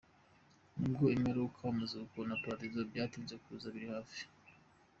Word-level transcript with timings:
Nubwo 0.77 1.05
imperuka, 1.15 1.59
umuzuko 1.71 2.17
na 2.27 2.35
paradizo 2.43 2.79
byatinze 2.89 3.35
kuza, 3.43 3.67
biri 3.73 3.87
hafi. 3.95 4.21